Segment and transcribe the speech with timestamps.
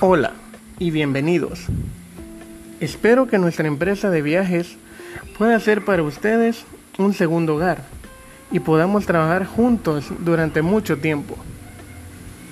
[0.00, 0.32] Hola
[0.80, 1.66] y bienvenidos.
[2.80, 4.76] Espero que nuestra empresa de viajes
[5.38, 6.64] pueda ser para ustedes
[6.98, 7.84] un segundo hogar
[8.50, 11.36] y podamos trabajar juntos durante mucho tiempo.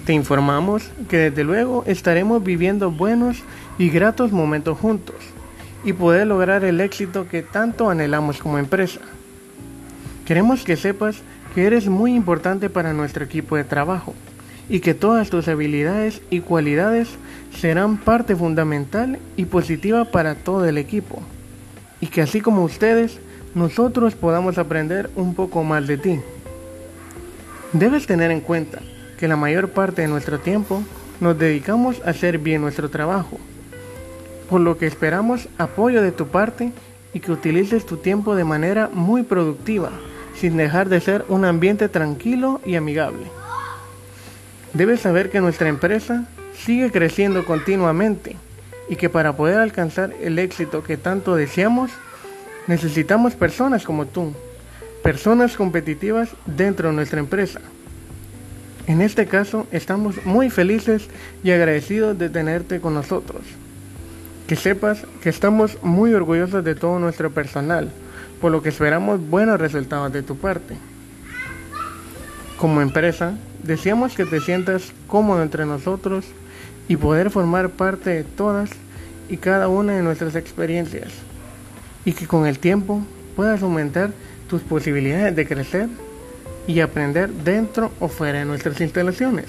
[0.07, 3.43] Te informamos que desde luego estaremos viviendo buenos
[3.77, 5.17] y gratos momentos juntos
[5.85, 9.01] y poder lograr el éxito que tanto anhelamos como empresa.
[10.27, 11.17] Queremos que sepas
[11.57, 14.15] que eres muy importante para nuestro equipo de trabajo
[14.69, 17.09] y que todas tus habilidades y cualidades
[17.59, 21.23] serán parte fundamental y positiva para todo el equipo.
[22.01, 23.19] Y que así como ustedes,
[23.55, 26.21] nosotros podamos aprender un poco más de ti.
[27.73, 28.81] Debes tener en cuenta
[29.19, 30.83] que la mayor parte de nuestro tiempo
[31.21, 33.39] nos dedicamos a hacer bien nuestro trabajo,
[34.51, 36.73] por lo que esperamos apoyo de tu parte
[37.15, 39.91] y que utilices tu tiempo de manera muy productiva,
[40.35, 43.42] sin dejar de ser un ambiente tranquilo y amigable.
[44.75, 48.37] Debes saber que nuestra empresa sigue creciendo continuamente
[48.89, 51.91] y que para poder alcanzar el éxito que tanto deseamos,
[52.67, 54.33] necesitamos personas como tú,
[55.03, 57.61] personas competitivas dentro de nuestra empresa.
[58.87, 61.09] En este caso, estamos muy felices
[61.45, 63.43] y agradecidos de tenerte con nosotros.
[64.47, 67.91] Que sepas que estamos muy orgullosos de todo nuestro personal,
[68.41, 70.77] por lo que esperamos buenos resultados de tu parte.
[72.57, 76.25] Como empresa, deseamos que te sientas cómodo entre nosotros
[76.89, 78.71] y poder formar parte de todas
[79.29, 81.13] y cada una de nuestras experiencias
[82.05, 83.03] y que con el tiempo
[83.37, 84.11] puedas aumentar
[84.49, 85.89] tus posibilidades de crecer
[86.67, 89.47] y aprender dentro o fuera de nuestras instalaciones.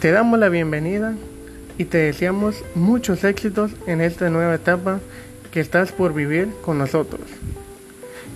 [0.00, 1.14] Te damos la bienvenida
[1.76, 5.00] y te deseamos muchos éxitos en esta nueva etapa
[5.50, 7.22] que estás por vivir con nosotros.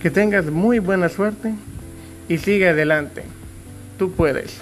[0.01, 1.53] Que tengas muy buena suerte
[2.29, 3.23] y sigue adelante.
[3.97, 4.61] Tú puedes.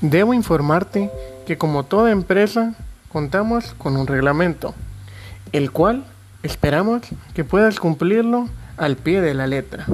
[0.00, 1.10] Debo informarte
[1.46, 2.74] que como toda empresa
[3.10, 4.74] contamos con un reglamento,
[5.52, 6.04] el cual
[6.42, 9.86] esperamos que puedas cumplirlo al pie de la letra.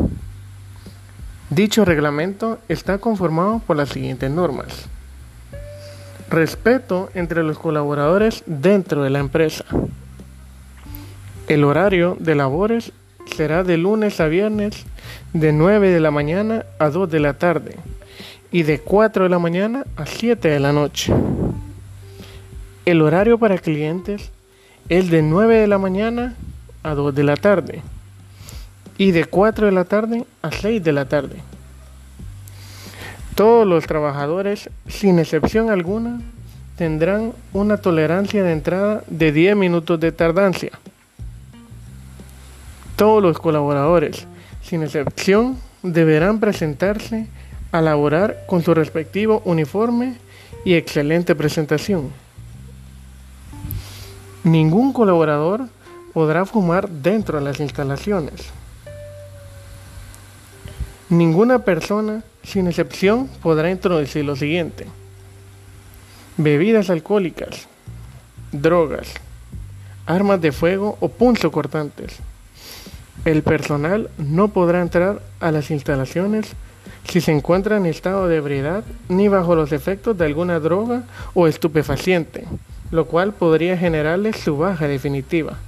[1.49, 4.89] Dicho reglamento está conformado por las siguientes normas.
[6.31, 9.65] Respeto entre los colaboradores dentro de la empresa.
[11.49, 12.93] El horario de labores
[13.37, 14.87] será de lunes a viernes
[15.33, 17.77] de 9 de la mañana a 2 de la tarde
[18.53, 21.13] y de 4 de la mañana a 7 de la noche.
[22.85, 24.31] El horario para clientes
[24.89, 26.37] es de 9 de la mañana
[26.85, 27.83] a 2 de la tarde
[28.99, 31.50] y de 4 de la tarde a 6 de la tarde.
[33.41, 36.21] Todos los trabajadores, sin excepción alguna,
[36.77, 40.73] tendrán una tolerancia de entrada de 10 minutos de tardancia.
[42.97, 44.27] Todos los colaboradores,
[44.63, 47.29] sin excepción, deberán presentarse
[47.73, 50.17] a laborar con su respectivo uniforme
[50.67, 52.11] y excelente presentación.
[54.45, 55.67] Ningún colaborador
[56.13, 58.60] podrá fumar dentro de las instalaciones.
[61.11, 64.87] Ninguna persona, sin excepción, podrá introducir lo siguiente.
[66.37, 67.67] Bebidas alcohólicas,
[68.53, 69.09] drogas,
[70.07, 71.11] armas de fuego o
[71.51, 72.17] cortantes.
[73.25, 76.55] El personal no podrá entrar a las instalaciones
[77.09, 81.03] si se encuentra en estado de ebriedad ni bajo los efectos de alguna droga
[81.35, 82.47] o estupefaciente,
[82.93, 85.59] lo cual podría generarle su baja definitiva.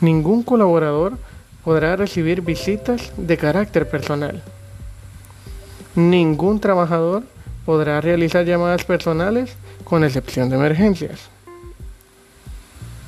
[0.00, 1.16] Ningún colaborador
[1.64, 4.42] podrá recibir visitas de carácter personal.
[5.94, 7.22] Ningún trabajador
[7.64, 11.28] podrá realizar llamadas personales con excepción de emergencias.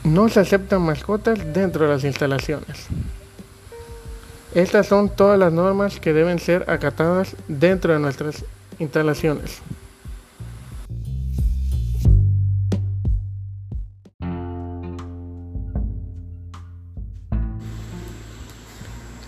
[0.05, 2.87] No se aceptan mascotas dentro de las instalaciones.
[4.55, 8.45] Estas son todas las normas que deben ser acatadas dentro de nuestras
[8.79, 9.61] instalaciones.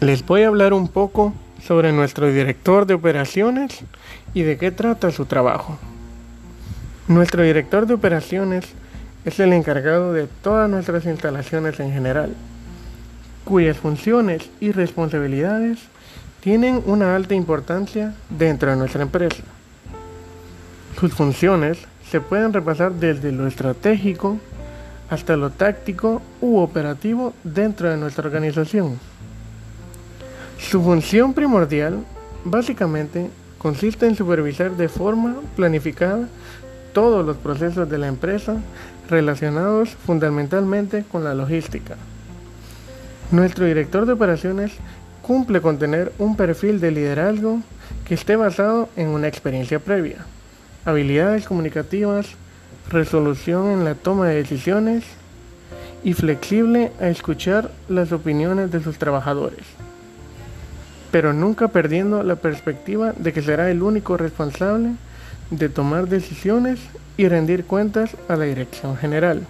[0.00, 3.80] Les voy a hablar un poco sobre nuestro director de operaciones
[4.32, 5.76] y de qué trata su trabajo.
[7.08, 8.64] Nuestro director de operaciones
[9.24, 12.32] es el encargado de todas nuestras instalaciones en general,
[13.44, 15.80] cuyas funciones y responsabilidades
[16.42, 19.42] tienen una alta importancia dentro de nuestra empresa.
[21.00, 21.76] Sus funciones
[22.08, 24.38] se pueden repasar desde lo estratégico
[25.10, 29.00] hasta lo táctico u operativo dentro de nuestra organización.
[30.58, 32.05] Su función primordial
[32.44, 36.28] básicamente consiste en supervisar de forma planificada
[36.93, 38.56] todos los procesos de la empresa
[39.08, 41.96] relacionados fundamentalmente con la logística,
[43.31, 44.72] Nuestro director de operaciones
[45.20, 47.61] cumple con tener un perfil de liderazgo
[48.06, 50.25] que esté basado en una experiencia previa,
[50.87, 52.28] habilidades comunicativas,
[52.88, 55.04] resolución en la toma de decisiones
[56.02, 59.66] y flexible a escuchar las opiniones de sus trabajadores,
[61.10, 64.90] pero nunca perdiendo la perspectiva de que será el único responsable
[65.50, 66.78] de tomar decisiones
[67.16, 69.46] y rendir cuentas a la dirección general.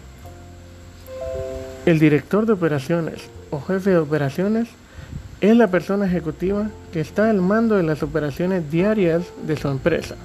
[1.87, 4.69] El director de operaciones o jefe de operaciones
[5.41, 10.17] es la persona ejecutiva que está al mando de las operaciones diarias de su empresa,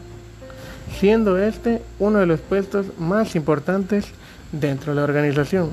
[1.00, 4.06] siendo este uno de los puestos más importantes
[4.52, 5.70] dentro de la organización,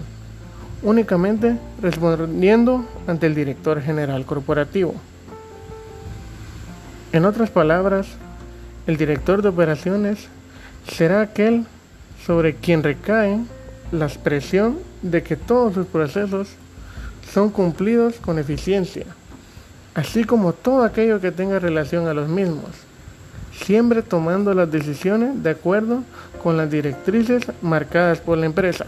[0.82, 4.94] únicamente respondiendo ante el director general corporativo.
[7.12, 8.06] En otras palabras,
[8.86, 10.28] el director de operaciones
[10.88, 11.66] será aquel
[12.24, 13.40] sobre quien recae
[13.90, 16.50] la expresión de que todos sus procesos
[17.32, 19.06] son cumplidos con eficiencia,
[19.94, 22.70] así como todo aquello que tenga relación a los mismos,
[23.60, 26.04] siempre tomando las decisiones de acuerdo
[26.42, 28.86] con las directrices marcadas por la empresa.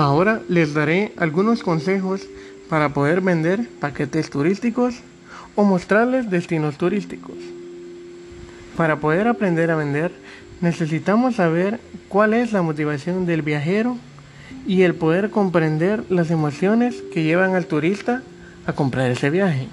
[0.00, 2.22] Ahora les daré algunos consejos
[2.70, 4.94] para poder vender paquetes turísticos
[5.56, 7.36] o mostrarles destinos turísticos.
[8.78, 10.10] Para poder aprender a vender
[10.62, 13.98] necesitamos saber cuál es la motivación del viajero
[14.66, 18.22] y el poder comprender las emociones que llevan al turista
[18.64, 19.68] a comprar ese viaje.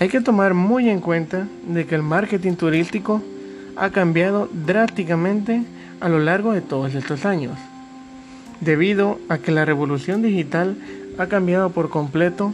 [0.00, 3.22] Hay que tomar muy en cuenta de que el marketing turístico
[3.76, 5.62] ha cambiado drásticamente
[6.00, 7.56] a lo largo de todos estos años
[8.60, 10.76] debido a que la revolución digital
[11.18, 12.52] ha cambiado por completo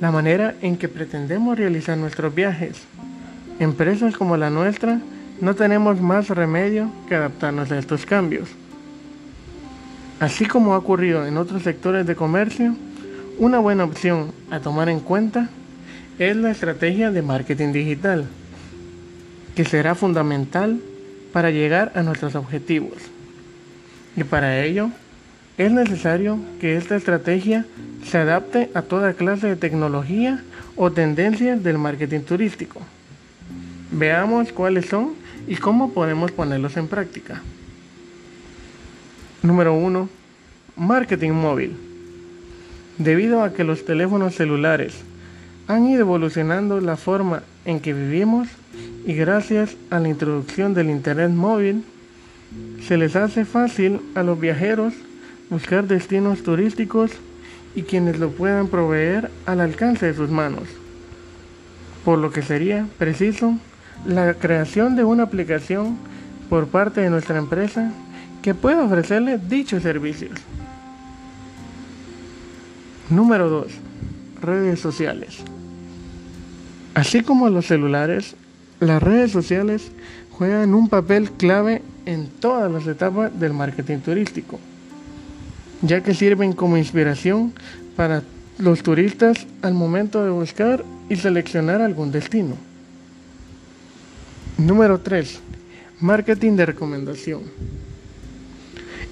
[0.00, 2.82] la manera en que pretendemos realizar nuestros viajes.
[3.58, 5.00] Empresas como la nuestra
[5.40, 8.48] no tenemos más remedio que adaptarnos a estos cambios.
[10.20, 12.74] Así como ha ocurrido en otros sectores de comercio,
[13.38, 15.48] una buena opción a tomar en cuenta
[16.18, 18.26] es la estrategia de marketing digital,
[19.54, 20.80] que será fundamental
[21.32, 22.96] para llegar a nuestros objetivos.
[24.16, 24.90] Y para ello
[25.58, 27.64] es necesario que esta estrategia
[28.04, 30.42] se adapte a toda clase de tecnología
[30.76, 32.80] o tendencias del marketing turístico.
[33.90, 35.14] Veamos cuáles son
[35.46, 37.42] y cómo podemos ponerlos en práctica.
[39.42, 40.08] Número 1.
[40.76, 41.76] Marketing móvil.
[42.98, 44.94] Debido a que los teléfonos celulares
[45.68, 48.48] han ido evolucionando la forma en que vivimos
[49.06, 51.84] y gracias a la introducción del Internet móvil,
[52.86, 54.94] se les hace fácil a los viajeros
[55.50, 57.12] buscar destinos turísticos
[57.74, 60.64] y quienes lo puedan proveer al alcance de sus manos.
[62.04, 63.56] Por lo que sería preciso
[64.06, 65.96] la creación de una aplicación
[66.48, 67.92] por parte de nuestra empresa
[68.42, 70.38] que pueda ofrecerle dichos servicios.
[73.10, 73.66] Número 2.
[74.40, 75.38] Redes sociales.
[76.94, 78.36] Así como los celulares,
[78.80, 79.90] las redes sociales
[80.30, 84.58] juegan un papel clave en todas las etapas del marketing turístico
[85.82, 87.52] ya que sirven como inspiración
[87.96, 88.22] para
[88.58, 92.56] los turistas al momento de buscar y seleccionar algún destino.
[94.58, 95.40] Número 3.
[96.00, 97.42] Marketing de recomendación.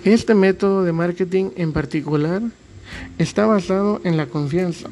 [0.05, 2.43] Este método de marketing en particular
[3.19, 4.89] está basado en la confianza,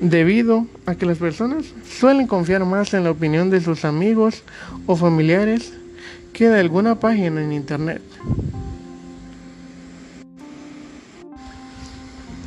[0.00, 4.42] debido a que las personas suelen confiar más en la opinión de sus amigos
[4.86, 5.72] o familiares
[6.32, 8.02] que de alguna página en Internet.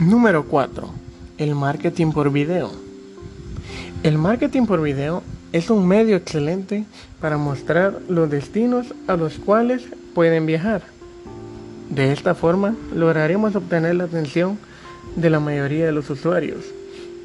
[0.02, 0.90] Número 4.
[1.38, 2.72] El marketing por video.
[4.02, 6.86] El marketing por video es un medio excelente
[7.20, 9.84] para mostrar los destinos a los cuales
[10.16, 10.82] pueden viajar.
[11.92, 14.58] De esta forma lograremos obtener la atención
[15.16, 16.66] de la mayoría de los usuarios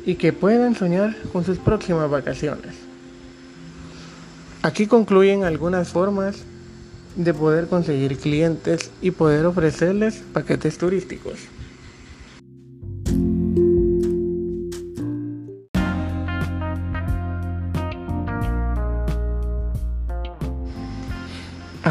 [0.05, 2.75] y que puedan soñar con sus próximas vacaciones.
[4.61, 6.45] Aquí concluyen algunas formas
[7.17, 11.39] de poder conseguir clientes y poder ofrecerles paquetes turísticos.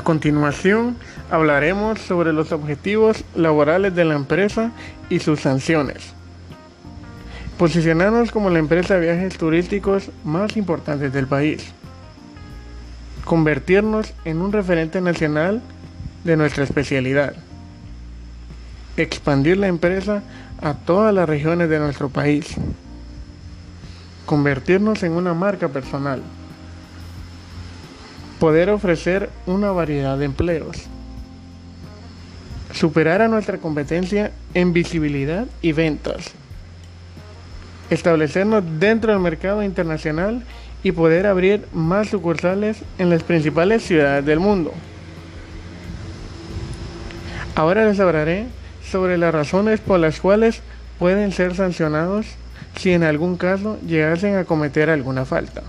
[0.05, 0.95] Continuación,
[1.29, 4.71] hablaremos sobre los objetivos laborales de la empresa
[5.09, 6.13] y sus sanciones.
[7.57, 11.73] Posicionarnos como la empresa de viajes turísticos más importante del país.
[13.25, 15.61] Convertirnos en un referente nacional
[16.23, 17.35] de nuestra especialidad.
[18.97, 20.23] expandir la empresa
[20.61, 22.55] a todas las regiones de nuestro país,
[24.25, 26.21] convertirnos en una marca personal,
[28.39, 30.77] poder ofrecer una variedad de empleos,
[32.73, 36.31] superar a nuestra competencia en visibilidad y ventas,
[37.89, 40.43] establecernos dentro del mercado internacional
[40.83, 44.73] y poder abrir más sucursales en las principales ciudades del mundo.
[47.55, 48.47] Ahora les hablaré
[48.83, 50.61] sobre las razones por las cuales
[50.99, 52.25] pueden ser sancionados
[52.75, 55.63] si en algún caso llegasen a cometer alguna falta.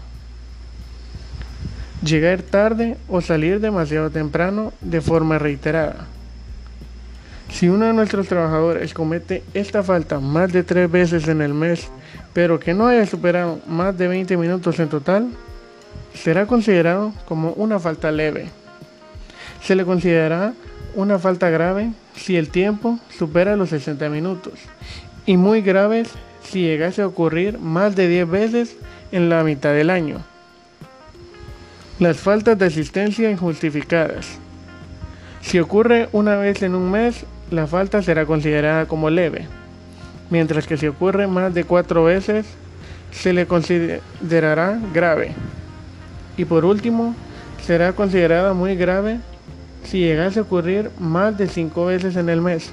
[2.06, 6.06] Llegar tarde o salir demasiado temprano de forma reiterada.
[7.50, 11.88] Si uno de nuestros trabajadores comete esta falta más de tres veces en el mes,
[12.32, 15.30] pero que no haya superado más de 20 minutos en total,
[16.14, 18.50] será considerado como una falta leve.
[19.60, 20.52] Se le considerará
[20.94, 24.54] una falta grave si el tiempo supera los 60 minutos
[25.26, 26.10] y muy graves
[26.44, 28.76] si llegase a ocurrir más de 10 veces
[29.10, 30.35] en la mitad del año.
[31.98, 34.38] Las faltas de asistencia injustificadas.
[35.40, 39.46] Si ocurre una vez en un mes, la falta será considerada como leve,
[40.28, 42.44] mientras que si ocurre más de cuatro veces,
[43.12, 45.32] se le considerará grave.
[46.36, 47.14] Y por último,
[47.64, 49.18] será considerada muy grave
[49.84, 52.72] si llegase a ocurrir más de cinco veces en el mes.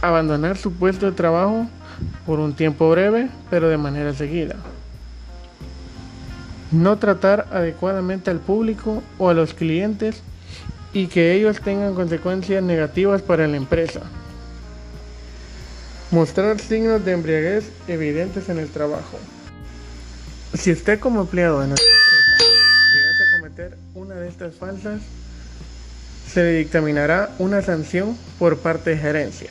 [0.00, 1.66] Abandonar su puesto de trabajo
[2.24, 4.54] por un tiempo breve, pero de manera seguida.
[6.72, 10.22] No tratar adecuadamente al público o a los clientes
[10.92, 14.00] y que ellos tengan consecuencias negativas para la empresa.
[16.10, 19.18] Mostrar signos de embriaguez evidentes en el trabajo.
[20.54, 22.44] Si usted como empleado de nuestra empresa
[22.94, 25.00] llegase a cometer una de estas faltas,
[26.30, 29.50] se le dictaminará una sanción por parte de gerencia.